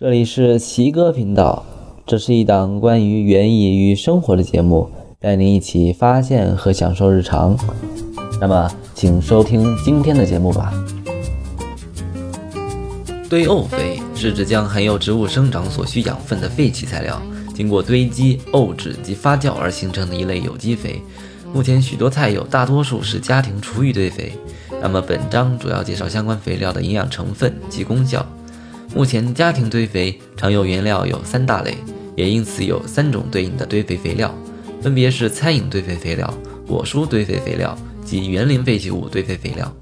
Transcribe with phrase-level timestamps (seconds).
[0.00, 1.66] 这里是奇哥频道，
[2.06, 4.88] 这是一档关于园艺与生活的节目，
[5.18, 7.58] 带您一起发现和享受日常。
[8.40, 10.72] 那么，请收听今天的节目吧。
[13.28, 17.20] 堆沤肥是指将含有植物生长所需养分的废弃材料，
[17.52, 21.02] 经过堆积、沤制及发酵而形成的一类有机肥。
[21.52, 24.30] 目前许多菜肴大多数是家庭厨余堆肥。
[24.80, 28.24] 那么本章主要介绍相关肥料的营养成分及功效。
[28.94, 31.76] 目前家庭堆肥常用原料有三大类，
[32.16, 34.34] 也因此有三种对应的堆肥肥料，
[34.80, 36.32] 分别是餐饮堆肥肥料、
[36.66, 39.72] 果蔬堆肥肥料及园林废弃物堆肥肥料。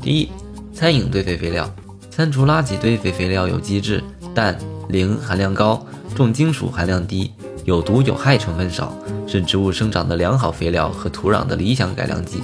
[0.00, 0.28] 第一，
[0.72, 1.68] 餐饮堆肥肥料。
[2.10, 4.02] 餐厨垃圾堆肥肥料有机质，
[4.34, 4.56] 氮、
[4.88, 7.30] 磷含量高，重金属含量低，
[7.64, 8.94] 有毒有害成分少，
[9.26, 12.42] 是植物生长的良好肥料和土壤的理想改良剂。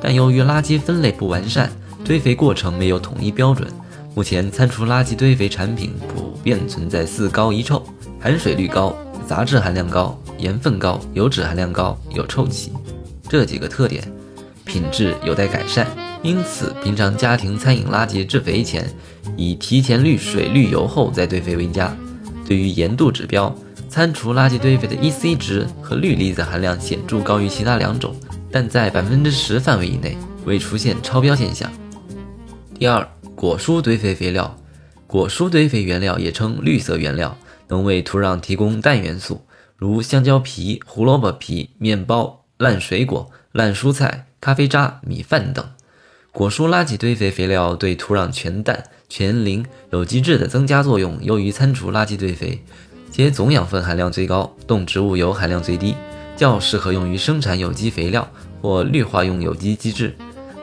[0.00, 1.70] 但由于垃圾分类不完善，
[2.04, 3.66] 堆肥过程没有统一标准，
[4.14, 7.84] 目前餐厨垃圾堆肥产品普遍存在四高一臭：
[8.20, 12.72] 含水率高、杂质含量高、盐分高、油脂含量高、有臭气
[13.28, 14.04] 这几个特点，
[14.64, 15.86] 品质有待改善。
[16.22, 18.88] 因此，平常家庭餐饮垃圾制肥前，
[19.36, 21.94] 以提前滤水、滤油后再堆肥为佳。
[22.46, 23.52] 对于盐度指标，
[23.88, 28.14] 餐厨垃圾堆肥的 EC 值和氯离子含量显著高于其他两种，
[28.50, 31.68] 但在百分之十范围以内，未出现超标现象。
[32.78, 33.06] 第二，
[33.44, 34.56] 果蔬堆肥肥料，
[35.06, 37.36] 果蔬堆肥原料也称绿色原料，
[37.68, 39.44] 能为土壤提供氮元素，
[39.76, 45.62] 如香蕉皮、胡萝卜皮、面包、烂水果、烂蔬菜、咖啡渣、米饭等。
[46.32, 52.64] 果蔬垃圾堆肥肥料对土壤全氮、全磷、有机质的增加作用优于餐厨垃圾堆肥，
[53.10, 55.94] 且总养分含量最高，动植物油含量最低，
[56.34, 58.26] 较适合用于生产有机肥料
[58.62, 60.16] 或绿化用有机机质，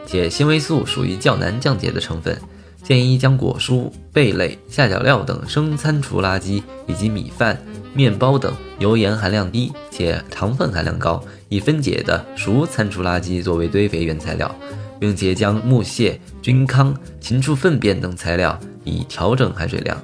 [0.08, 2.36] 且纤维素属于较难降解的成分，
[2.84, 7.62] 建议将果蔬、贝类、下脚料等生餐厨垃圾以及米饭、
[7.94, 14.54] 面包等油盐含量低且糖分含量高、易分解的熟餐厨垃圾作为堆肥原材料。
[15.02, 20.00] 并且将木屑、菌糠、禽畜粪便等材料以调整含水量，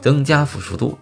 [0.00, 0.96] 增加腐熟度，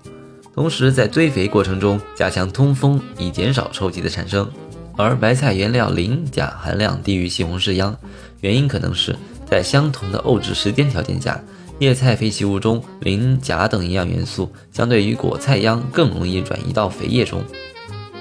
[0.57, 4.51] 同时在堆肥过程中加强通风，以减少臭气的产生。
[4.97, 7.97] 而白菜原料磷钾含量低于西红柿秧，
[8.41, 9.15] 原因可能是
[9.51, 11.43] 在相同的沤制时间条件下，
[11.79, 17.43] 叶菜废弃物中磷钾等营养元素相对于果菜秧更容易转移到肥叶中。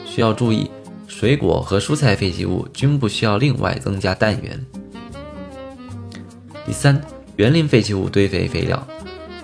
[0.06, 0.72] 需要注意，
[1.08, 4.66] 水果和蔬菜废弃物均不需要另外增加氮源。
[6.66, 7.02] 第三，
[7.36, 8.88] 园林废弃物堆肥肥料，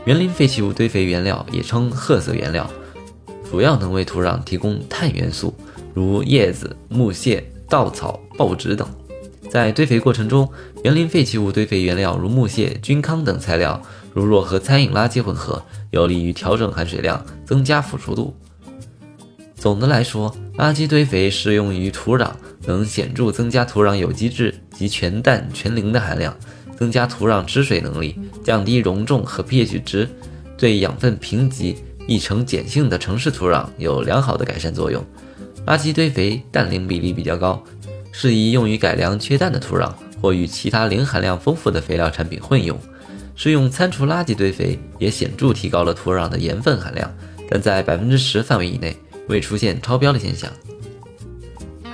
[0.05, 2.69] 园林废弃物堆肥原料也称褐色原料，
[3.49, 5.53] 主要能为土壤提供碳元素，
[5.93, 8.87] 如叶子、木屑、稻草、报纸等。
[9.53, 10.51] 在堆肥过程中，
[10.83, 13.79] 园林废弃物堆肥原料如木屑、菌糠等材料，
[14.11, 18.35] 如若和餐饮垃圾混合，有利于调整含水量，增加腐熟度。
[19.53, 22.31] 总的来说，垃圾堆肥适用于土壤，
[22.65, 26.35] 能显著增加土壤有机质及全氮、全磷的含量。
[26.75, 30.09] 增加土壤持水能力，降低容重和 pH 值，
[30.57, 31.75] 对养分贫瘠、
[32.07, 35.05] 易呈碱性的城市土壤有良好的改善作用。
[35.67, 37.63] 垃圾堆肥氮磷比例比较高，
[38.13, 39.91] 适宜用于改良缺氮的土壤
[40.21, 42.79] 或与其他磷含量丰富的肥料产品混用。
[43.35, 47.11] 适用餐厨垃圾堆肥也显著提高了土壤的盐分含量，
[47.49, 48.95] 但在百分之十范围以内，
[49.27, 50.49] 未出现超标的现象。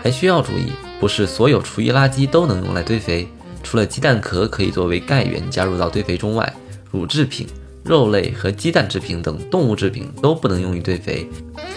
[0.03, 3.25] 还需要注意，不是所有厨余垃圾都能用来堆肥。
[3.63, 6.53] 除了鸡蛋壳可以作为钙源加入到堆肥中外，
[6.91, 7.47] 乳制品、
[7.83, 11.25] 肉类和鸡蛋制品等动物制品都不能用于堆肥，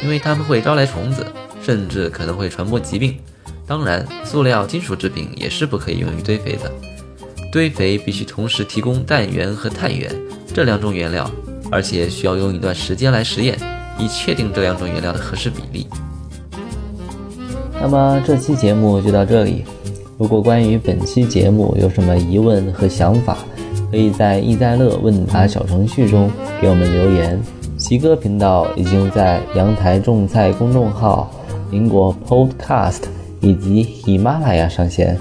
[0.03, 1.25] 因为它们会招来虫子，
[1.63, 3.17] 甚至可能会传播疾病。
[3.73, 6.71] 当然，塑料、金属制品也是不可以用于堆肥的。
[7.51, 10.15] 堆肥必须同时提供氮源和碳源
[10.53, 11.27] 这两种原料，
[11.71, 13.59] 而且需要用一段时间来实验，
[13.99, 15.87] 以确定这两种原料的合适比例。
[17.81, 19.65] 那么这期节目就到这里。
[20.19, 23.39] 如果关于本期节目有什么疑问和想法，
[23.91, 27.43] 可以在易在乐问答小程序中给我们留言。
[27.79, 31.35] 奇哥频道已经在阳台种菜公众号、
[31.71, 33.05] 苹果 Podcast
[33.43, 35.19] 以及喜马拉雅上线，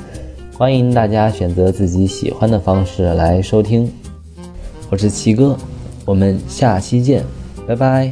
[0.56, 3.92] 欢迎大家选择自己喜欢的方式来收听。
[4.92, 5.58] 我是奇哥，
[6.06, 7.24] 我们下期见，
[7.68, 8.11] 拜拜。